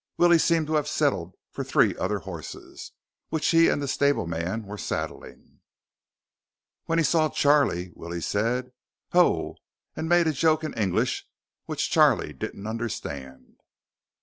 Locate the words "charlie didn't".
11.91-12.65